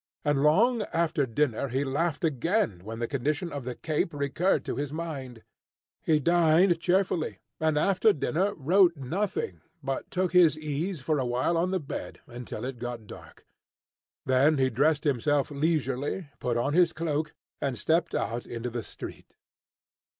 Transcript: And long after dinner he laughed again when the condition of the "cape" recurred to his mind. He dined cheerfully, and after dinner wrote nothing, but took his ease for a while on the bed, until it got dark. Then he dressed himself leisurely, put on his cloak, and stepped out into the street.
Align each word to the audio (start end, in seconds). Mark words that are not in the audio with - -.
And 0.25 0.41
long 0.41 0.81
after 0.93 1.27
dinner 1.27 1.67
he 1.67 1.83
laughed 1.83 2.23
again 2.23 2.81
when 2.83 2.97
the 2.97 3.07
condition 3.07 3.51
of 3.53 3.65
the 3.65 3.75
"cape" 3.75 4.15
recurred 4.15 4.65
to 4.65 4.75
his 4.77 4.91
mind. 4.91 5.43
He 6.01 6.19
dined 6.19 6.79
cheerfully, 6.79 7.37
and 7.59 7.77
after 7.77 8.11
dinner 8.11 8.55
wrote 8.55 8.97
nothing, 8.97 9.61
but 9.83 10.09
took 10.09 10.33
his 10.33 10.57
ease 10.57 11.01
for 11.01 11.19
a 11.19 11.25
while 11.27 11.55
on 11.55 11.69
the 11.69 11.79
bed, 11.79 12.19
until 12.25 12.65
it 12.65 12.79
got 12.79 13.05
dark. 13.05 13.45
Then 14.25 14.57
he 14.57 14.71
dressed 14.71 15.03
himself 15.03 15.51
leisurely, 15.51 16.29
put 16.39 16.57
on 16.57 16.73
his 16.73 16.93
cloak, 16.93 17.35
and 17.61 17.77
stepped 17.77 18.15
out 18.15 18.47
into 18.47 18.71
the 18.71 18.81
street. 18.81 19.35